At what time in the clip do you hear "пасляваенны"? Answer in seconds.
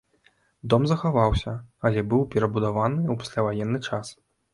3.25-3.83